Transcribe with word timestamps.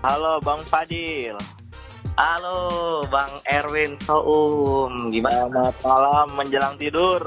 Halo 0.00 0.40
Bang 0.40 0.64
Fadil. 0.64 1.36
Halo 2.16 3.04
Bang 3.12 3.28
Erwin 3.44 4.00
Soum, 4.00 5.12
gimana? 5.12 5.68
Selamat 5.76 5.76
malam 5.84 6.28
menjelang 6.40 6.74
tidur. 6.80 7.20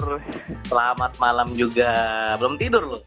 Selamat 0.65 1.13
malam 1.21 1.53
juga. 1.53 1.93
Belum 2.41 2.57
tidur 2.57 2.97
loh? 2.97 3.03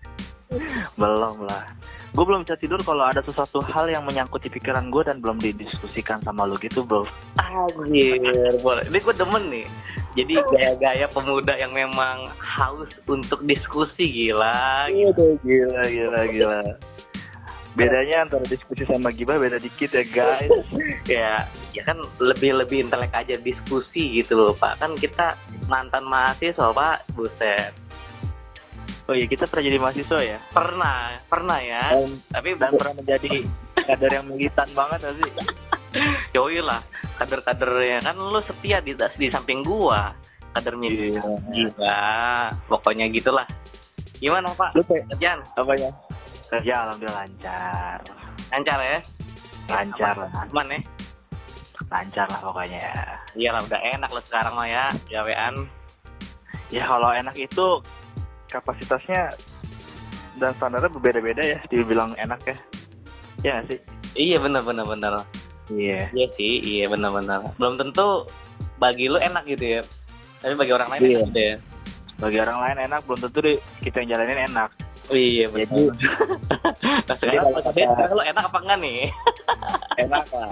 Belum 0.94 1.50
lah. 1.50 1.66
Gue 2.14 2.22
belum 2.22 2.46
bisa 2.46 2.54
tidur 2.54 2.78
kalau 2.86 3.10
ada 3.10 3.18
sesuatu 3.26 3.58
hal 3.74 3.90
yang 3.90 4.06
menyangkut 4.06 4.38
di 4.46 4.54
pikiran 4.54 4.86
gue 4.86 5.02
dan 5.02 5.18
belum 5.18 5.42
didiskusikan 5.42 6.22
sama 6.22 6.46
lo 6.46 6.54
gitu 6.62 6.86
bro. 6.86 7.02
Anjir, 7.42 8.22
boleh. 8.62 8.86
Ini 8.86 8.98
gue 9.02 9.14
demen 9.18 9.44
nih. 9.50 9.66
Jadi 10.14 10.34
gaya-gaya 10.46 11.10
pemuda 11.10 11.58
yang 11.58 11.74
memang 11.74 12.30
haus 12.38 12.94
untuk 13.10 13.42
diskusi 13.42 14.14
gila. 14.14 14.86
Gitu, 14.94 15.34
gila, 15.42 15.82
gila, 15.90 16.22
gila. 16.30 16.60
Bedanya 17.76 18.24
antara 18.24 18.44
diskusi 18.48 18.88
sama 18.88 19.12
gibah 19.12 19.36
beda 19.36 19.60
dikit 19.60 19.92
ya 19.92 20.04
guys. 20.08 20.48
ya, 21.20 21.44
ya 21.76 21.82
kan 21.84 22.00
lebih 22.16 22.56
lebih 22.56 22.88
intelek 22.88 23.12
aja 23.12 23.36
diskusi 23.36 24.16
gitu 24.16 24.32
loh 24.34 24.52
Pak. 24.56 24.80
Kan 24.80 24.96
kita 24.96 25.36
mantan 25.68 26.08
mahasiswa 26.08 26.72
Pak, 26.72 27.12
buset. 27.12 27.76
Oh 29.06 29.14
iya 29.14 29.28
kita 29.28 29.44
pernah 29.46 29.64
jadi 29.68 29.78
mahasiswa 29.78 30.18
ya. 30.24 30.38
Pernah, 30.50 31.20
pernah 31.28 31.58
ya. 31.60 31.94
Dan, 31.94 32.10
Tapi 32.32 32.48
dan 32.56 32.72
pernah 32.74 32.94
menjadi 32.96 33.32
kader 33.76 34.10
yang 34.10 34.26
militan 34.26 34.68
banget 34.72 34.98
gak 35.04 35.14
sih? 35.20 35.30
yoi 36.34 36.58
lah, 36.64 36.80
kader-kadernya 37.20 38.02
kan 38.02 38.16
lu 38.16 38.40
setia 38.42 38.80
di 38.80 38.96
di 38.96 39.26
samping 39.28 39.60
gua. 39.62 40.10
Kadernya 40.56 40.88
Iya. 40.88 41.20
gila. 41.52 42.00
Pokoknya 42.72 43.04
gitulah. 43.12 43.44
Gimana 44.16 44.48
Pak? 44.56 44.72
Lu 44.72 44.82
Kerjaan 44.88 45.44
apanya? 45.52 45.92
Kerja 46.46 46.74
alhamdulillah 46.86 47.26
lancar. 47.26 47.98
lancar 48.54 48.78
ya? 48.86 48.98
Lancar 49.66 50.14
lah. 50.14 50.30
Aman 50.46 50.66
ya? 50.70 50.80
Lancar 51.90 52.26
lah 52.30 52.40
pokoknya. 52.40 52.86
Iya 53.34 53.48
lah 53.54 53.62
udah 53.66 53.80
enak 53.82 54.10
lo 54.14 54.20
sekarang 54.22 54.54
mah 54.54 54.66
ya, 54.70 54.84
gawean. 55.10 55.54
Ya 56.70 56.82
kalau 56.86 57.10
enak 57.10 57.34
itu 57.38 57.66
kapasitasnya 58.50 59.34
dan 60.38 60.50
standarnya 60.54 60.90
berbeda-beda 60.90 61.42
ya 61.42 61.58
dibilang 61.66 62.14
enak 62.18 62.40
ya. 62.46 62.56
Ya 63.42 63.50
nggak 63.58 63.64
sih? 63.70 63.78
Iya 64.16 64.36
bener 64.40 64.62
bener 64.62 64.86
bener. 64.86 65.12
Iya. 65.66 66.10
Iya 66.14 66.26
sih, 66.38 66.62
iya 66.62 66.86
bener 66.86 67.10
bener. 67.10 67.42
Belum 67.58 67.74
tentu 67.74 68.26
bagi 68.78 69.10
lu 69.10 69.18
enak 69.18 69.42
gitu 69.50 69.78
ya. 69.78 69.82
Tapi 70.42 70.54
bagi 70.54 70.72
orang 70.74 70.88
lain 70.94 71.00
Iya. 71.02 71.10
enak 71.10 71.26
gitu 71.30 71.40
ya. 71.42 71.54
Bagi 72.16 72.38
orang 72.40 72.58
lain 72.62 72.76
enak 72.86 73.00
belum 73.04 73.20
tentu 73.28 73.38
deh 73.42 73.56
kita 73.82 73.96
yang 74.02 74.08
jalanin 74.14 74.40
enak. 74.50 74.70
Iya 75.06 75.46
bener. 75.52 75.66
Jadi 75.66 75.86
Nah, 77.06 77.14
sekarang, 77.14 77.42
kalau 77.46 77.60
kata- 77.62 77.72
sekarang 77.74 78.12
lu 78.12 78.22
enak 78.26 78.44
apa 78.50 78.58
enggak 78.62 78.78
nih? 78.82 79.00
enak 80.02 80.24
lah. 80.34 80.50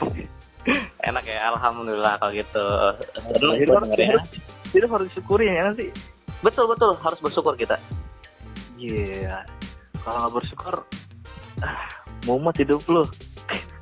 enak 1.10 1.24
ya, 1.26 1.38
alhamdulillah 1.50 2.14
kalau 2.20 2.32
gitu. 2.32 2.66
Seneng 3.34 3.54
Jadi 3.58 3.64
harus, 3.66 3.88
harus, 3.90 4.24
jadi 4.70 4.84
harus 4.86 5.06
disyukuri 5.10 5.46
ya 5.50 5.66
sih. 5.74 5.90
Betul 6.40 6.70
betul 6.70 6.94
harus 6.96 7.18
bersyukur 7.18 7.54
kita. 7.58 7.76
Iya. 8.78 9.44
Kalau 10.00 10.16
nggak 10.24 10.34
bersyukur, 10.40 10.74
mumet 12.26 12.56
hidup 12.62 12.80
lu. 12.86 13.04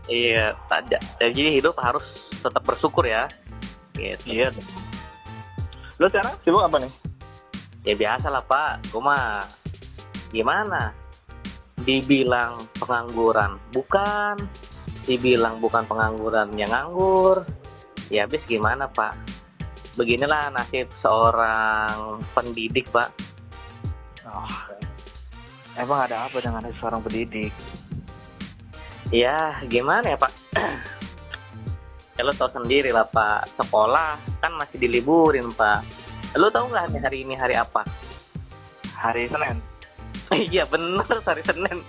Iya, 0.08 0.56
tak 0.72 0.88
ada. 0.88 0.98
Jadi 1.20 1.60
hidup 1.60 1.76
harus 1.76 2.02
tetap 2.32 2.64
bersyukur 2.64 3.04
ya. 3.04 3.28
Gitu. 3.92 4.40
Iya. 4.40 4.48
Lu 6.00 6.08
sekarang 6.08 6.32
sibuk 6.40 6.64
apa 6.64 6.80
nih? 6.80 6.92
Ya 7.88 7.97
biasa 7.97 8.28
lah 8.28 8.44
Pak, 8.44 8.93
gue 8.93 9.00
mah 9.00 9.49
gimana? 10.28 10.93
Dibilang 11.88 12.69
pengangguran, 12.76 13.56
bukan. 13.72 14.37
Dibilang 15.09 15.56
bukan 15.56 15.88
pengangguran 15.88 16.53
yang 16.53 16.69
nganggur. 16.69 17.49
Ya 18.12 18.28
habis 18.28 18.44
gimana 18.44 18.93
Pak? 18.93 19.16
Beginilah 19.97 20.53
nasib 20.53 20.93
seorang 21.00 22.21
pendidik 22.37 22.93
Pak. 22.93 23.09
Oh, 24.28 24.53
emang 25.81 26.12
ada 26.12 26.28
apa 26.28 26.44
dengan 26.44 26.69
seorang 26.76 27.00
pendidik? 27.00 27.56
Ya 29.09 29.65
gimana 29.65 30.12
ya 30.12 30.19
Pak? 30.20 30.32
ya 32.20 32.20
lo 32.20 32.37
tau 32.37 32.53
sendiri 32.53 32.93
lah 32.93 33.09
Pak, 33.09 33.56
sekolah 33.56 34.20
kan 34.44 34.53
masih 34.60 34.76
diliburin 34.76 35.49
Pak. 35.56 35.97
Lo 36.36 36.48
tau 36.50 36.68
nggak 36.68 36.92
nih 36.92 37.00
hari 37.00 37.18
ini 37.24 37.34
hari 37.34 37.54
apa? 37.56 37.82
Hari 38.94 39.28
Senin. 39.28 39.58
Iya 40.28 40.68
bener 40.68 41.08
hari 41.24 41.40
Senin. 41.40 41.78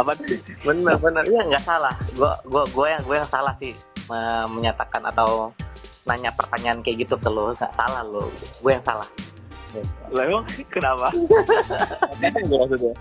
Apa 0.00 0.16
sih? 0.18 0.40
bener 0.64 0.96
bener 0.96 1.20
iya 1.28 1.44
nggak 1.44 1.62
salah 1.62 1.92
gua 2.16 2.32
gua 2.48 2.64
gua 2.72 2.96
yang 2.96 3.02
gua 3.04 3.16
yang 3.20 3.28
salah 3.28 3.52
sih 3.60 3.76
me- 4.08 4.48
menyatakan 4.56 5.04
atau 5.04 5.52
nanya 6.08 6.32
pertanyaan 6.32 6.80
kayak 6.80 7.04
gitu 7.04 7.14
ke 7.20 7.28
lo 7.28 7.52
nggak 7.52 7.68
salah 7.76 8.00
lo 8.02 8.24
gue 8.64 8.72
yang 8.72 8.80
salah 8.82 9.04
Lah 10.10 10.24
emang 10.24 10.48
kenapa? 10.72 11.12
Maksudnya? 12.24 12.96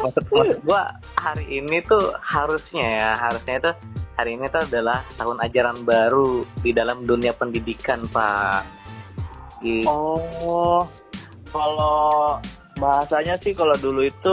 maksud 0.00 0.24
maksud 0.30 0.58
gua 0.62 0.94
hari 1.18 1.58
ini 1.58 1.82
tuh 1.84 2.00
harusnya 2.22 2.86
ya 2.86 3.10
harusnya 3.18 3.54
itu 3.58 3.70
hari 4.20 4.36
ini 4.36 4.52
tuh 4.52 4.60
adalah 4.68 5.00
tahun 5.16 5.40
ajaran 5.48 5.80
baru 5.88 6.44
di 6.60 6.70
dalam 6.76 7.08
dunia 7.08 7.32
pendidikan 7.32 8.04
pak. 8.12 8.68
Gitu. 9.64 9.88
Oh, 9.88 10.84
kalau 11.48 12.36
bahasanya 12.76 13.40
sih 13.40 13.56
kalau 13.56 13.72
dulu 13.80 14.04
itu 14.04 14.32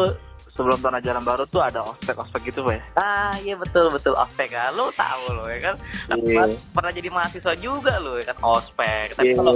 sebelum 0.57 0.81
tahun 0.81 0.99
ajaran 0.99 1.23
baru 1.23 1.43
tuh 1.47 1.61
ada 1.61 1.85
ospek-ospek 1.85 2.49
gitu 2.49 2.65
Pak 2.65 2.73
ya. 2.73 2.83
ah 2.97 3.35
iya 3.45 3.53
betul 3.53 3.93
betul. 3.93 4.17
Ospek 4.17 4.57
kan 4.57 4.73
lo 4.73 4.89
tahu 4.97 5.23
lo 5.37 5.45
ya 5.47 5.71
kan? 5.71 5.75
Iya. 6.17 6.49
pernah 6.73 6.91
jadi 6.91 7.09
mahasiswa 7.13 7.53
juga 7.61 8.01
lo 8.01 8.17
ya 8.17 8.33
kan? 8.33 8.37
Ospek. 8.41 9.15
Tapi 9.15 9.37
kalau 9.37 9.53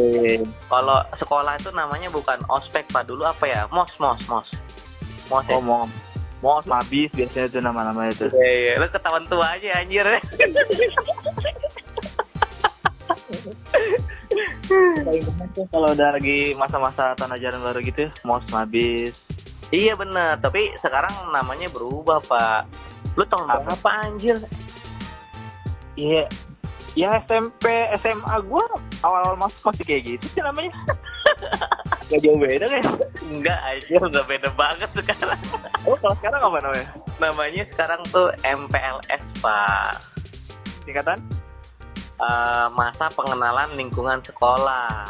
Kalau 0.70 1.00
sekolah 1.18 1.54
itu 1.58 1.70
namanya 1.74 2.08
bukan 2.14 2.38
ospek 2.48 2.86
pak. 2.94 3.10
Dulu 3.10 3.26
apa 3.26 3.50
ya? 3.50 3.66
Mos 3.74 3.90
mos 3.98 4.22
mos. 4.30 4.48
Mos 5.34 5.46
ya? 5.50 5.58
Oh, 5.58 5.90
mau 6.42 6.58
mabis 6.66 7.10
biasanya 7.14 7.48
itu 7.48 7.60
nama-nama 7.62 8.10
itu. 8.10 8.26
Iya, 8.34 8.50
iya. 8.50 8.74
lu 8.82 8.88
ketahuan 8.90 9.26
tua 9.30 9.46
aja 9.56 9.78
anjir 9.78 10.06
Kalau 15.72 15.88
udah 15.92 16.10
lagi 16.16 16.56
masa-masa 16.56 17.14
tahun 17.16 17.36
ajaran 17.38 17.62
baru 17.62 17.80
gitu, 17.84 18.06
mos 18.24 18.44
mabis. 18.50 19.16
iya 19.72 19.96
bener 19.96 20.36
tapi 20.44 20.68
sekarang 20.84 21.32
namanya 21.32 21.72
berubah 21.72 22.20
pak 22.28 22.68
lu 23.16 23.24
tahun 23.24 23.48
Apa? 23.48 23.72
berapa 23.72 23.90
anjir 24.04 24.36
Iya. 25.96 26.28
Ya 26.92 27.24
SMP, 27.24 27.68
SMA 28.00 28.36
gua 28.44 28.68
awal-awal 29.00 29.40
masuk 29.40 29.72
masih 29.72 29.84
kayak 29.88 30.02
gitu 30.12 30.26
sih 30.28 30.42
namanya. 30.44 30.72
Gak 32.12 32.20
jauh 32.22 32.36
beda 32.36 32.66
kan? 32.68 32.84
enggak 33.24 33.60
aja 33.64 33.96
udah 33.98 34.24
beda 34.26 34.50
banget 34.52 34.90
sekarang 34.94 35.40
Oh, 35.82 35.96
kalau 35.96 36.14
sekarang 36.14 36.42
apa 36.42 36.58
namanya? 36.60 36.88
namanya 37.18 37.64
sekarang 37.68 38.02
tuh 38.06 38.28
MPLS 38.42 39.24
pak 39.40 39.96
Singkatan? 40.84 41.20
Eh, 42.18 42.68
masa 42.72 43.08
pengenalan 43.10 43.72
lingkungan 43.74 44.20
sekolah 44.22 45.10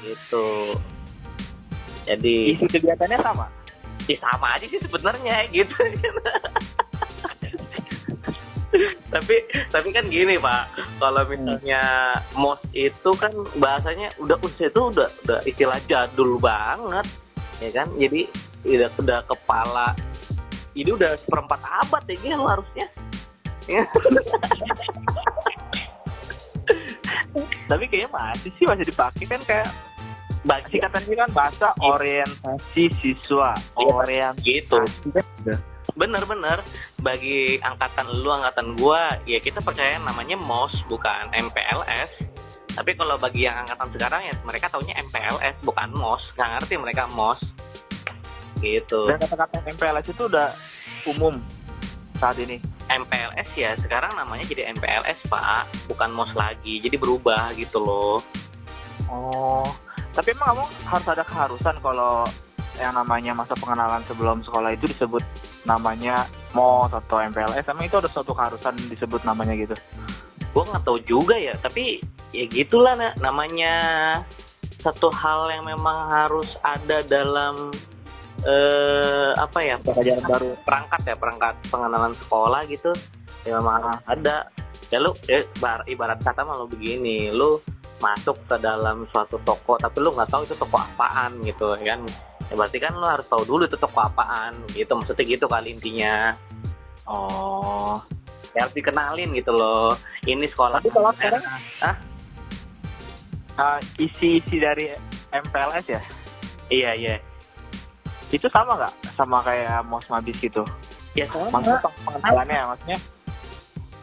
gitu 0.00 0.74
jadi 2.02 2.34
Isi 2.50 2.66
kegiatannya 2.66 3.14
sama. 3.16 3.46
ya 4.02 4.18
sama 4.18 4.50
aja 4.50 4.66
sih 4.66 4.80
sebenarnya 4.80 5.46
gitu 5.48 5.70
tapi 9.12 9.36
tapi 9.68 9.88
kan 9.92 10.04
gini 10.08 10.40
pak. 10.40 10.72
Kalau 10.96 11.22
misalnya 11.28 11.82
mos 12.36 12.60
itu 12.72 13.10
kan 13.16 13.32
bahasanya 13.60 14.08
udah 14.16 14.38
usia 14.40 14.68
itu 14.72 14.80
udah 14.88 15.08
udah 15.24 15.40
istilah 15.44 15.78
jadul 15.84 16.40
banget 16.40 17.06
ya 17.60 17.70
kan? 17.72 17.88
Jadi 18.00 18.28
udah 18.64 18.90
udah 18.98 19.20
kepala. 19.28 19.92
Ini 20.72 20.88
udah 20.96 21.12
seperempat 21.20 21.60
abad 21.60 22.02
ya 22.08 22.16
Gil, 22.16 22.48
harusnya. 22.48 22.86
Ya. 23.68 23.84
Tapi 27.70 27.84
kayaknya 27.88 28.10
masih 28.12 28.50
sih 28.56 28.64
masih 28.64 28.84
dipakai 28.88 29.24
kan 29.28 29.40
kayak 29.44 29.68
bagi 30.42 30.74
singkatannya 30.74 31.14
kan 31.14 31.30
bahasa 31.30 31.68
orientasi 31.78 32.90
siswa. 32.98 33.54
Iya, 33.78 33.86
Orientasi. 33.86 34.42
Gitu. 34.42 34.80
Bener-bener 35.94 36.58
bagi 37.02 37.58
angkatan 37.58 38.06
lu 38.22 38.30
angkatan 38.30 38.78
gua 38.78 39.10
ya 39.26 39.42
kita 39.42 39.58
percaya 39.58 39.98
namanya 39.98 40.38
MOS 40.38 40.86
bukan 40.86 41.28
MPLS 41.34 42.22
tapi 42.72 42.96
kalau 42.96 43.20
bagi 43.20 43.44
yang 43.44 43.60
angkatan 43.66 43.92
sekarang 43.92 44.22
ya 44.24 44.34
mereka 44.48 44.72
taunya 44.72 44.96
MPLS 44.96 45.60
bukan 45.60 45.92
MOS 45.92 46.22
nggak 46.38 46.50
ngerti 46.56 46.74
mereka 46.80 47.04
MOS 47.12 47.40
gitu. 48.62 49.10
Dan 49.10 49.18
kata-kata 49.18 49.60
MPLS 49.66 50.06
itu 50.08 50.22
udah 50.30 50.48
umum 51.10 51.42
saat 52.16 52.38
ini. 52.40 52.62
MPLS 52.88 53.48
ya 53.56 53.72
sekarang 53.76 54.12
namanya 54.14 54.44
jadi 54.46 54.72
MPLS 54.72 55.26
pak. 55.28 55.68
Bukan 55.90 56.14
MOS 56.14 56.32
lagi 56.32 56.80
jadi 56.80 56.96
berubah 56.96 57.52
gitu 57.58 57.82
loh. 57.82 58.22
Oh, 59.12 59.66
tapi 60.16 60.32
emang 60.32 60.56
kamu 60.56 60.64
harus 60.88 61.08
ada 61.12 61.24
keharusan 61.26 61.76
kalau 61.84 62.24
yang 62.80 62.96
namanya 62.96 63.36
masa 63.36 63.52
pengenalan 63.52 64.00
sebelum 64.08 64.40
sekolah 64.40 64.72
itu 64.72 64.88
disebut 64.88 65.20
namanya 65.68 66.24
MOS 66.52 66.92
atau 66.96 67.16
MPLS 67.20 67.66
emang 67.68 67.86
itu 67.88 67.96
ada 67.98 68.08
suatu 68.08 68.32
keharusan 68.36 68.76
disebut 68.88 69.24
namanya 69.24 69.56
gitu. 69.56 69.76
Gue 70.52 70.64
nggak 70.68 70.84
tahu 70.84 70.98
juga 71.04 71.36
ya 71.36 71.56
tapi 71.58 72.00
ya 72.32 72.44
gitulah 72.48 72.96
nah, 72.96 73.12
namanya 73.20 73.74
satu 74.80 75.08
hal 75.14 75.48
yang 75.52 75.64
memang 75.64 76.10
harus 76.10 76.58
ada 76.64 77.00
dalam 77.06 77.70
eh 78.42 79.30
apa 79.38 79.58
ya 79.62 79.78
pelajaran 79.78 80.24
baru. 80.26 80.50
perangkat 80.66 81.00
ya 81.06 81.14
perangkat 81.14 81.54
pengenalan 81.70 82.14
sekolah 82.26 82.60
gitu. 82.68 82.90
Ya 83.48 83.58
memang 83.58 84.02
ada. 84.06 84.50
Ya 84.92 85.00
lu 85.00 85.16
ya, 85.24 85.40
bar- 85.56 85.88
ibarat 85.88 86.20
kata 86.20 86.44
malu 86.44 86.68
begini 86.68 87.32
lu 87.32 87.56
masuk 88.02 88.36
ke 88.50 88.58
dalam 88.58 89.06
suatu 89.14 89.38
toko 89.46 89.78
tapi 89.78 90.02
lu 90.02 90.10
nggak 90.10 90.28
tahu 90.28 90.42
itu 90.42 90.58
toko 90.58 90.76
apaan 90.76 91.38
gitu 91.46 91.72
ya 91.78 91.94
kan 91.94 92.02
ya 92.52 92.60
berarti 92.60 92.76
kan 92.76 92.92
lu 92.92 93.08
harus 93.08 93.24
tahu 93.24 93.48
dulu 93.48 93.64
itu 93.64 93.80
toko 93.80 94.04
apaan. 94.04 94.60
Gitu 94.76 94.92
maksudnya 94.92 95.24
gitu 95.24 95.48
kali 95.48 95.72
intinya. 95.72 96.36
Oh 97.08 97.96
ya 98.52 98.68
harus 98.68 98.76
dikenalin 98.76 99.32
gitu 99.32 99.52
loh. 99.56 99.96
Ini 100.28 100.44
sekolah 100.44 100.76
Tapi 100.84 100.92
kalau 100.92 101.10
sekarang- 101.16 101.44
Hah? 101.80 101.96
uh, 103.56 103.78
isi-isi 103.96 104.60
dari 104.60 104.92
MPLS 105.32 105.86
ya? 105.88 106.00
Iya 106.68 106.90
iya. 106.92 107.16
Itu 108.28 108.48
sama 108.52 108.76
nggak? 108.76 108.94
Sama 109.16 109.40
kayak 109.40 109.80
MOS 109.88 110.12
Mabis 110.12 110.36
gitu? 110.36 110.60
Ya 111.16 111.24
sama. 111.32 111.48
Maksudnya 111.48 111.80
peng- 111.80 111.98
pengenalannya 112.04 112.60
maksudnya? 112.76 112.98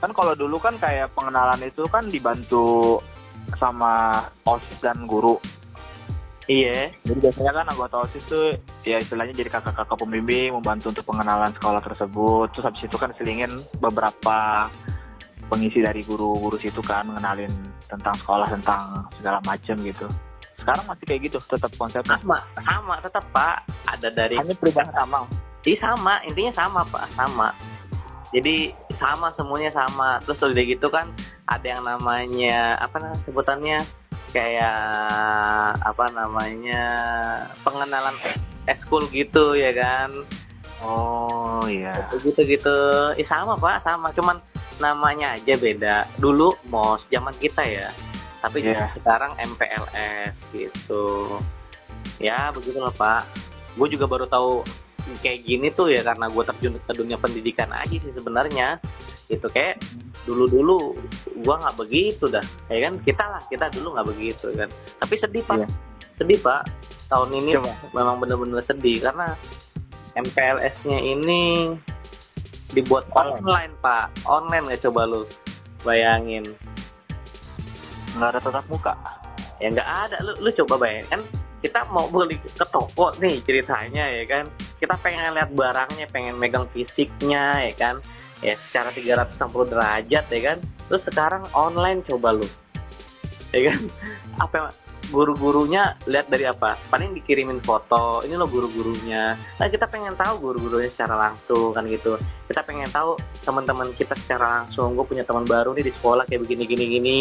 Kan 0.02 0.12
kalau 0.18 0.34
dulu 0.34 0.58
kan 0.58 0.74
kayak 0.82 1.14
pengenalan 1.14 1.62
itu 1.62 1.86
kan 1.86 2.06
dibantu 2.10 2.98
sama 3.58 4.26
osis 4.46 4.82
dan 4.82 5.06
guru 5.06 5.38
iya. 6.50 6.90
Jadi 7.06 7.20
biasanya 7.22 7.52
kan 7.62 7.66
anggota 7.70 7.96
osis 8.10 8.26
tuh 8.26 8.58
ya 8.82 8.98
istilahnya 8.98 9.38
jadi 9.38 9.54
kakak-kakak 9.54 9.98
pembimbing 10.02 10.58
membantu 10.58 10.90
untuk 10.90 11.06
pengenalan 11.06 11.54
sekolah 11.54 11.80
tersebut. 11.86 12.50
Terus 12.52 12.66
habis 12.66 12.84
itu 12.90 12.98
kan 12.98 13.14
selingin 13.16 13.54
beberapa 13.78 14.68
pengisi 15.46 15.86
dari 15.86 16.02
guru-guru 16.02 16.58
situ 16.58 16.82
kan 16.82 17.06
mengenalin 17.06 17.50
tentang 17.86 18.14
sekolah 18.18 18.50
tentang 18.50 19.06
segala 19.18 19.38
macam 19.46 19.78
gitu. 19.86 20.10
Sekarang 20.58 20.86
masih 20.90 21.06
kayak 21.06 21.22
gitu 21.30 21.38
tetap 21.46 21.72
konsepnya. 21.78 22.18
Sama 22.18 22.38
sama 22.58 22.96
tetap 23.00 23.24
pak. 23.30 23.64
Ada 23.86 24.10
dari 24.10 24.36
hanya 24.36 24.58
perubahan 24.58 24.92
sama. 24.94 25.26
Iya 25.66 25.78
sama, 25.84 26.14
intinya 26.24 26.54
sama 26.56 26.82
pak, 26.88 27.04
sama. 27.14 27.48
Jadi 28.32 28.72
sama 28.96 29.28
semuanya 29.34 29.72
sama. 29.74 30.22
Terus 30.24 30.40
udah 30.50 30.66
gitu 30.66 30.88
kan 30.90 31.08
ada 31.50 31.68
yang 31.68 31.84
namanya 31.84 32.78
apa 32.78 32.96
namanya 33.02 33.22
sebutannya 33.26 33.78
kayak 34.30 34.78
apa 35.82 36.06
namanya 36.14 36.84
pengenalan 37.62 38.16
eskul 38.66 39.04
gitu 39.10 39.58
ya 39.58 39.74
kan. 39.74 40.10
oh 40.80 41.60
iya 41.68 41.92
Gitu 42.16 42.40
gitu. 42.46 42.78
Ih 43.18 43.28
sama 43.28 43.58
pak, 43.58 43.84
sama. 43.84 44.14
Cuman 44.16 44.40
namanya 44.80 45.36
aja 45.36 45.54
beda. 45.60 46.08
Dulu 46.16 46.56
mos 46.72 47.04
zaman 47.12 47.36
kita 47.36 47.66
ya. 47.68 47.90
Tapi 48.40 48.64
Iya. 48.64 48.88
sekarang 48.96 49.36
MPLS 49.36 50.34
gitu. 50.56 51.36
Ya 52.22 52.48
begitulah 52.56 52.94
pak. 52.96 53.28
Gue 53.76 53.92
juga 53.92 54.08
baru 54.08 54.24
tahu 54.24 54.64
kayak 55.20 55.42
gini 55.44 55.68
tuh 55.74 55.90
ya 55.90 56.06
karena 56.06 56.30
gue 56.30 56.44
terjun 56.46 56.78
ke 56.78 56.92
dunia 56.94 57.18
pendidikan 57.18 57.68
aja 57.74 57.90
sih 57.90 58.14
sebenarnya 58.14 58.78
gitu 59.26 59.50
kayak 59.50 59.82
dulu 60.30 60.46
dulu 60.46 60.78
gue 61.42 61.56
nggak 61.58 61.76
begitu 61.82 62.30
dah. 62.30 62.46
Ya 62.70 62.90
kan? 62.90 62.94
Kita 63.02 63.24
lah 63.26 63.42
kita 63.50 63.66
dulu 63.74 63.98
nggak 63.98 64.08
begitu 64.14 64.54
kan? 64.54 64.70
Tapi 65.02 65.14
sedih 65.18 65.42
pak. 65.42 65.58
Iya. 65.66 65.68
sedih 66.22 66.40
pak. 66.46 66.62
Tahun 67.10 67.30
ini 67.34 67.58
Coba. 67.58 67.74
memang 67.98 68.16
bener-bener 68.22 68.62
sedih 68.62 69.02
karena 69.02 69.34
MPLS-nya 70.14 71.00
ini 71.02 71.74
dibuat 72.70 73.10
Online. 73.18 73.42
online 73.42 73.74
pak. 73.82 74.06
Online 74.30 74.66
ya 74.70 74.78
coba 74.90 75.02
lu 75.10 75.22
bayangin. 75.82 76.46
Nggak 78.14 78.30
ada 78.38 78.40
tatap 78.46 78.66
muka. 78.70 78.94
Ya 79.58 79.74
nggak 79.74 79.90
ada. 79.90 80.18
Lu 80.22 80.38
lu 80.38 80.50
coba 80.54 80.86
bayangin. 80.86 81.08
Kan 81.10 81.22
kita 81.60 81.82
mau 81.90 82.06
beli 82.08 82.38
ke 82.38 82.66
toko 82.70 83.10
nih 83.18 83.42
ceritanya 83.42 84.06
ya 84.06 84.24
kan? 84.30 84.46
Kita 84.78 84.94
pengen 85.02 85.34
lihat 85.34 85.50
barangnya 85.58 86.06
pengen 86.14 86.38
megang 86.38 86.70
fisiknya 86.70 87.66
ya 87.66 87.74
kan 87.74 87.98
ya 88.40 88.56
secara 88.70 88.90
360 88.92 89.72
derajat 89.72 90.26
ya 90.32 90.42
kan? 90.42 90.58
Terus 90.88 91.02
sekarang 91.06 91.44
online 91.52 92.00
coba 92.08 92.36
lu. 92.36 92.48
Ya 93.52 93.72
kan? 93.72 93.80
Apa 94.44 94.72
guru-gurunya 95.10 95.98
lihat 96.06 96.30
dari 96.30 96.46
apa? 96.46 96.78
Paling 96.94 97.18
dikirimin 97.18 97.60
foto 97.66 98.22
ini 98.22 98.38
lo 98.38 98.46
guru-gurunya. 98.46 99.34
Nah 99.58 99.68
kita 99.68 99.90
pengen 99.90 100.14
tahu 100.14 100.38
guru-gurunya 100.38 100.90
secara 100.90 101.18
langsung 101.18 101.74
kan 101.74 101.84
gitu. 101.90 102.16
Kita 102.46 102.62
pengen 102.62 102.90
tahu 102.94 103.18
teman-teman 103.42 103.90
kita 103.98 104.14
secara 104.14 104.62
langsung. 104.62 104.94
Gue 104.94 105.06
punya 105.10 105.26
teman 105.26 105.50
baru 105.50 105.74
nih 105.74 105.90
di 105.90 105.94
sekolah 105.98 106.30
kayak 106.30 106.46
begini 106.46 106.64
gini 106.70 106.86
gini. 106.86 107.20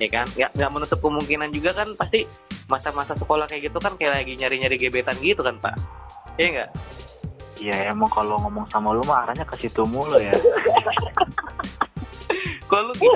Ya 0.00 0.08
kan? 0.08 0.26
Nggak 0.32 0.50
nggak 0.56 0.70
menutup 0.72 0.98
kemungkinan 1.04 1.52
juga 1.52 1.70
kan 1.76 1.88
pasti 2.00 2.24
masa-masa 2.64 3.12
sekolah 3.12 3.44
kayak 3.44 3.72
gitu 3.72 3.78
kan 3.80 3.92
kayak 4.00 4.24
lagi 4.24 4.32
nyari-nyari 4.40 4.76
gebetan 4.80 5.16
gitu 5.20 5.44
kan 5.44 5.60
pak. 5.60 5.76
Iya 6.40 6.48
nggak 6.54 6.68
Iya 7.58 7.90
emang 7.90 8.10
kalau 8.10 8.38
ngomong 8.46 8.66
sama 8.70 8.94
lu 8.94 9.02
mah 9.02 9.26
arahnya 9.26 9.42
ke 9.42 9.66
situ 9.66 9.82
mulu 9.82 10.18
ya. 10.18 10.30
kalau 12.70 12.88
lu 12.88 12.94
gitu 13.00 13.08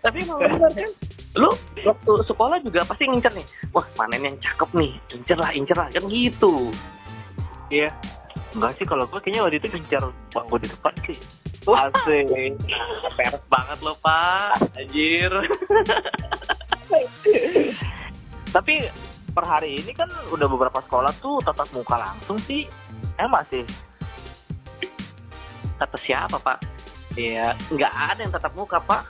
tapi 0.00 0.24
emang 0.24 0.40
bener 0.40 0.72
kan 0.72 0.90
lu 1.36 1.50
waktu 1.84 2.12
sekolah 2.24 2.56
juga 2.64 2.80
pasti 2.88 3.04
ngincer 3.04 3.32
nih 3.36 3.44
wah 3.76 3.84
panen 3.92 4.24
yang 4.24 4.36
cakep 4.40 4.70
nih 4.72 4.92
incer 5.12 5.36
lah 5.36 5.50
incer 5.52 5.76
lah 5.76 5.88
kan 5.92 6.04
gitu 6.08 6.72
Iya. 7.72 7.90
Enggak 8.54 8.78
sih 8.78 8.86
kalau 8.86 9.02
gue 9.10 9.18
kayaknya 9.18 9.42
waktu 9.42 9.58
itu 9.58 9.66
ngejar 9.74 10.04
bangku 10.30 10.56
di 10.62 10.68
depan 10.70 10.94
sih. 11.08 11.18
Wah. 11.66 11.90
Asik. 11.90 12.54
peres 13.16 13.44
banget 13.48 13.78
lo 13.80 13.96
pak 14.04 14.52
anjir 14.76 15.32
Tapi 18.54 18.74
per 19.34 19.44
hari 19.48 19.82
ini 19.82 19.90
kan 19.96 20.06
udah 20.30 20.46
beberapa 20.46 20.78
sekolah 20.84 21.10
tuh 21.18 21.42
tatap 21.42 21.66
muka 21.74 21.98
langsung 21.98 22.38
sih. 22.38 22.68
Emang 23.18 23.44
sih. 23.50 23.64
kata 25.74 25.98
siapa 26.06 26.38
pak 26.38 26.62
ya 27.18 27.50
nggak 27.66 27.92
ada 27.92 28.20
yang 28.22 28.30
tatap 28.30 28.54
muka 28.54 28.78
pak 28.78 29.02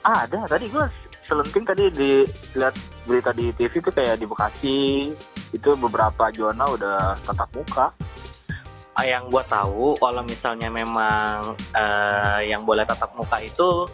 Ada. 0.00 0.48
Tadi 0.48 0.72
gue 0.72 0.84
selenting 1.28 1.64
tadi 1.68 1.84
di 1.92 2.24
lihat 2.56 2.72
berita 3.04 3.36
di 3.36 3.52
TV 3.52 3.84
tuh 3.84 3.92
kayak 3.92 4.16
di 4.16 4.24
Bekasi 4.24 4.78
itu 5.52 5.70
beberapa 5.76 6.32
zona 6.32 6.64
udah 6.64 7.20
tatap 7.20 7.52
muka. 7.52 7.86
Ah, 8.96 9.06
yang 9.06 9.30
gua 9.30 9.44
tahu 9.46 9.94
kalau 10.00 10.24
misalnya 10.24 10.72
memang 10.72 11.54
eh, 11.76 12.50
yang 12.50 12.64
boleh 12.64 12.82
tatap 12.88 13.12
muka 13.14 13.38
itu 13.38 13.86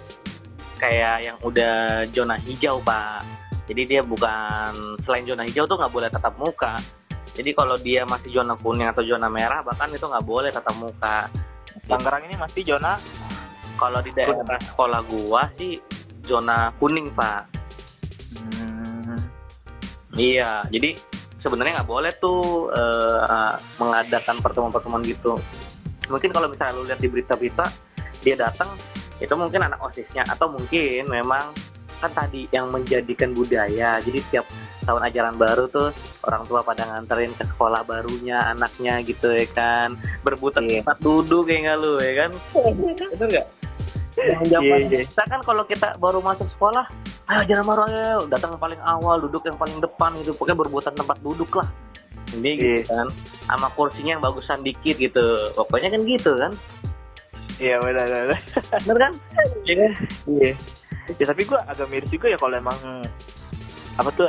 kayak 0.78 1.16
yang 1.25 1.37
udah 1.40 2.04
zona 2.11 2.37
hijau 2.40 2.76
pak 2.83 3.25
jadi 3.64 3.83
dia 3.85 4.00
bukan 4.04 4.73
selain 5.06 5.25
zona 5.25 5.42
hijau 5.47 5.64
tuh 5.64 5.76
nggak 5.80 5.92
boleh 5.92 6.09
tatap 6.12 6.35
muka 6.37 6.76
jadi 7.34 7.50
kalau 7.50 7.74
dia 7.82 8.06
masih 8.06 8.30
zona 8.30 8.54
kuning 8.54 8.86
atau 8.86 9.02
zona 9.02 9.26
merah 9.26 9.60
bahkan 9.66 9.90
itu 9.90 10.06
nggak 10.06 10.22
boleh 10.22 10.54
tatap 10.54 10.78
muka. 10.78 11.26
Tangerang 11.90 12.22
ini 12.30 12.38
masih 12.38 12.62
zona? 12.62 12.94
Kalau 13.74 13.98
di 13.98 14.14
daerah 14.14 14.58
sekolah 14.62 15.02
gua 15.10 15.50
sih 15.58 15.74
zona 16.22 16.70
kuning 16.78 17.10
pak. 17.10 17.42
Hmm, 18.38 19.18
Iya, 20.14 20.62
jadi 20.70 20.94
sebenarnya 21.42 21.82
nggak 21.82 21.90
boleh 21.90 22.12
tuh 22.22 22.70
eh, 22.70 23.52
mengadakan 23.82 24.38
pertemuan-pertemuan 24.38 25.02
gitu. 25.02 25.34
Mungkin 26.06 26.30
kalau 26.30 26.46
misalnya 26.46 26.78
lu 26.78 26.86
lihat 26.86 27.02
di 27.02 27.10
berita-berita 27.10 27.66
dia 28.22 28.38
datang, 28.38 28.70
itu 29.18 29.34
mungkin 29.34 29.58
anak 29.58 29.82
osisnya. 29.82 30.22
Atau 30.30 30.54
mungkin 30.54 31.10
memang 31.10 31.50
kan 31.98 32.10
tadi 32.14 32.46
yang 32.54 32.70
menjadikan 32.70 33.34
budaya. 33.34 33.98
Jadi 33.98 34.18
setiap 34.22 34.46
tahun 34.86 35.02
ajaran 35.10 35.34
baru 35.34 35.66
tuh 35.66 35.90
orang 36.25 36.43
tua 36.45 36.61
pada 36.61 36.83
nganterin 36.85 37.33
ke 37.33 37.45
sekolah 37.47 37.83
barunya 37.83 38.40
anaknya 38.49 38.99
gitu 39.00 39.28
ya 39.28 39.45
kan, 39.47 39.95
berebutan 40.21 40.64
Iya. 40.64 40.81
tempat 40.81 40.97
duduk 40.99 41.45
kayak 41.45 41.61
nggak 41.62 41.76
lu 41.78 41.95
ya 41.99 42.12
kan? 42.16 42.31
Bener 43.14 43.28
nggak? 43.31 43.47
Yang 44.14 44.43
zaman 44.47 44.78
Iya, 44.81 44.88
iya. 44.88 45.00
kita 45.04 45.23
kan 45.26 45.40
kalau 45.43 45.62
kita 45.64 45.88
baru 45.97 46.19
masuk 46.19 46.47
sekolah 46.52 46.87
ah 47.25 47.40
jangan 47.43 47.64
marah 47.64 47.87
ayo 47.88 48.21
datang 48.28 48.54
paling 48.54 48.76
awal 48.78 49.16
duduk 49.16 49.43
yang 49.43 49.57
paling 49.57 49.81
depan 49.81 50.12
gitu 50.21 50.31
pokoknya 50.33 50.61
berbuatan 50.61 50.93
tempat 50.93 51.16
duduk 51.19 51.50
lah 51.57 51.64
ini 52.31 52.50
gitu 52.54 52.85
kan 52.87 53.09
sama 53.43 53.73
kursinya 53.73 54.14
yang 54.14 54.23
bagusan 54.23 54.61
dikit 54.61 54.93
gitu 54.95 55.25
pokoknya 55.52 55.88
kan 55.90 56.02
gitu 56.04 56.31
kan 56.37 56.52
Iya 57.57 57.81
benar 57.81 58.07
benar. 58.07 58.38
bener 58.85 58.97
kan 59.00 59.12
Iya 59.64 59.75
kan? 59.75 59.93
Iya. 60.31 60.52
Ya 61.16 61.25
tapi 61.26 61.43
gue 61.43 61.59
agak 61.59 61.87
miris 61.88 62.11
juga 62.12 62.26
ya 62.28 62.37
kalau 62.37 62.54
emang 62.54 62.78
apa 63.95 64.11
tuh 64.12 64.28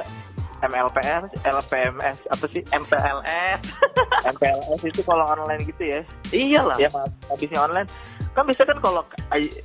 MLPS, 0.66 1.30
LPMS 1.46 2.20
apa 2.30 2.46
sih 2.50 2.62
MPLS 2.74 3.62
MPLS 4.34 4.82
itu 4.82 5.02
kalau 5.06 5.26
online 5.30 5.62
gitu 5.66 5.84
ya? 5.86 6.02
iyalah 6.34 6.78
Ya 6.82 6.90
habisnya 7.30 7.62
online. 7.62 7.88
Kan 8.34 8.44
bisa 8.50 8.68
kan 8.68 8.78
kalau 8.82 9.02
aj- 9.32 9.64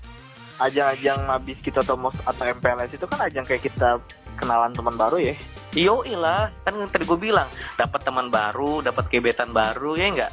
ajang-ajang 0.61 1.21
habis 1.27 1.59
kita 1.65 1.81
atau 1.81 1.97
MOS 1.97 2.21
atau 2.29 2.45
MPLS 2.45 2.93
itu 2.93 3.07
kan 3.09 3.19
ajang 3.25 3.45
kayak 3.49 3.65
kita 3.65 3.97
kenalan 4.37 4.73
teman 4.77 4.95
baru 4.95 5.17
ya. 5.19 5.35
Yo 5.73 6.03
lah 6.19 6.51
kan 6.67 6.75
tadi 6.91 7.05
gue 7.07 7.19
bilang 7.19 7.47
dapat 7.79 8.01
teman 8.03 8.29
baru 8.29 8.83
dapat 8.83 9.07
gebetan 9.09 9.55
baru 9.55 9.95
ya 9.95 10.07
enggak 10.11 10.33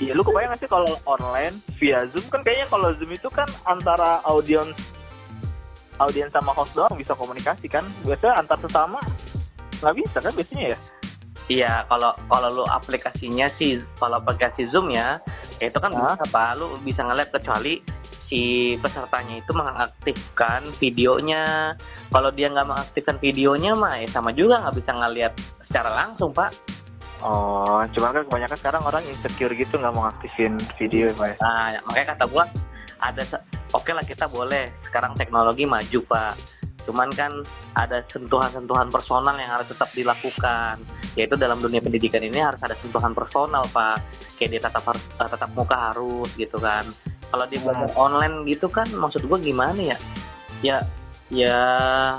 Iya, 0.00 0.18
lu 0.18 0.24
kebayang 0.26 0.50
gak 0.56 0.66
sih 0.66 0.70
kalau 0.72 0.98
online 1.06 1.62
via 1.78 2.02
Zoom 2.10 2.26
kan 2.26 2.42
kayaknya 2.42 2.66
kalau 2.66 2.90
Zoom 2.96 3.12
itu 3.14 3.28
kan 3.30 3.46
antara 3.62 4.18
audiens 4.26 4.74
audiens 6.00 6.32
sama 6.34 6.50
host 6.56 6.74
doang 6.74 6.90
bisa 6.98 7.14
komunikasi 7.14 7.70
kan. 7.70 7.86
Biasanya 8.02 8.42
antar 8.42 8.58
sesama 8.58 8.98
nggak 9.82 9.96
bisa 9.98 10.16
kan 10.22 10.32
biasanya 10.32 10.66
ya? 10.72 10.78
Iya, 11.50 11.72
kalau 11.90 12.14
kalau 12.30 12.48
lu 12.62 12.64
aplikasinya 12.70 13.50
sih, 13.58 13.82
kalau 13.98 14.22
aplikasi 14.22 14.70
Zoom 14.70 14.94
ya, 14.94 15.18
ya 15.58 15.66
itu 15.68 15.78
kan 15.82 15.90
Hah? 15.90 16.14
bisa 16.14 16.22
apa? 16.30 16.54
Lu 16.54 16.78
bisa 16.86 17.02
ngeliat 17.02 17.34
kecuali 17.34 17.82
si 18.32 18.74
pesertanya 18.80 19.42
itu 19.42 19.52
mengaktifkan 19.52 20.64
videonya. 20.78 21.74
Kalau 22.08 22.30
dia 22.30 22.48
nggak 22.48 22.68
mengaktifkan 22.70 23.16
videonya 23.18 23.74
mah 23.74 24.00
ya 24.00 24.08
sama 24.08 24.30
juga 24.32 24.62
nggak 24.62 24.76
bisa 24.78 24.90
ngeliat 24.94 25.32
secara 25.68 25.90
langsung, 25.92 26.30
Pak. 26.30 26.50
Oh, 27.22 27.78
cuman 27.94 28.10
kan 28.18 28.22
kebanyakan 28.26 28.58
sekarang 28.58 28.82
orang 28.82 29.02
insecure 29.06 29.54
gitu 29.54 29.78
nggak 29.78 29.94
mau 29.94 30.10
aktifin 30.10 30.58
video 30.78 31.10
ya, 31.10 31.14
Pak. 31.14 31.26
ya? 31.26 31.34
Nah, 31.42 31.66
makanya 31.90 32.06
kata 32.16 32.24
gua 32.30 32.44
ada 33.02 33.22
oke 33.74 33.90
lah 33.90 34.04
kita 34.06 34.30
boleh 34.30 34.70
sekarang 34.86 35.12
teknologi 35.18 35.66
maju, 35.66 35.98
Pak. 36.06 36.61
Cuman 36.84 37.08
kan 37.14 37.32
ada 37.74 38.02
sentuhan-sentuhan 38.10 38.90
personal 38.90 39.34
yang 39.38 39.50
harus 39.50 39.70
tetap 39.70 39.90
dilakukan. 39.94 40.78
Yaitu 41.14 41.36
dalam 41.36 41.60
dunia 41.60 41.84
pendidikan 41.84 42.24
ini 42.24 42.40
harus 42.40 42.58
ada 42.64 42.74
sentuhan 42.78 43.12
personal, 43.12 43.62
Pak. 43.70 44.00
Kayak 44.40 44.50
dia 44.58 44.60
tatap 44.64 44.84
harus 44.94 45.04
eh, 45.06 45.28
tatap 45.28 45.50
muka 45.54 45.76
harus 45.92 46.28
gitu 46.34 46.56
kan. 46.58 46.84
Kalau 47.32 47.44
dia 47.48 47.60
belajar 47.64 47.90
online 47.96 48.44
gitu 48.44 48.68
kan 48.68 48.84
maksud 48.92 49.24
gua 49.24 49.40
gimana 49.40 49.80
ya? 49.80 49.96
Ya 50.60 50.76
ya 51.32 51.58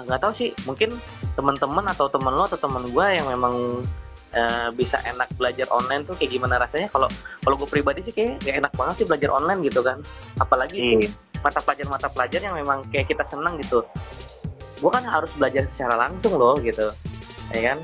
nggak 0.10 0.22
tahu 0.25 0.34
sih, 0.41 0.50
mungkin 0.65 0.98
teman-teman 1.38 1.86
atau 1.86 2.10
temen 2.10 2.34
lo 2.34 2.50
atau 2.50 2.58
temen 2.58 2.89
gua 2.89 3.13
yang 3.13 3.29
memang 3.29 3.86
eh, 4.34 4.70
bisa 4.74 4.98
enak 5.05 5.29
belajar 5.38 5.70
online 5.70 6.03
tuh 6.03 6.17
kayak 6.17 6.34
gimana 6.34 6.58
rasanya 6.58 6.89
kalau 6.89 7.05
kalau 7.46 7.55
gue 7.55 7.70
pribadi 7.70 8.01
sih 8.01 8.13
kayak 8.13 8.41
gak 8.41 8.58
enak 8.65 8.74
banget 8.74 8.96
sih 8.98 9.05
belajar 9.05 9.29
online 9.29 9.62
gitu 9.62 9.79
kan 9.86 10.01
apalagi 10.41 11.05
Iya. 11.05 11.10
mata 11.46 11.60
pelajaran 11.62 11.91
mata 11.93 12.08
pelajaran 12.10 12.43
yang 12.50 12.58
memang 12.58 12.79
kayak 12.89 13.08
kita 13.13 13.24
senang 13.29 13.62
gitu 13.62 13.86
gue 14.83 14.91
kan 14.91 15.07
harus 15.07 15.31
belajar 15.39 15.63
secara 15.71 15.95
langsung 15.95 16.35
loh 16.35 16.59
gitu. 16.59 16.91
Ya 17.55 17.71
kan 17.71 17.79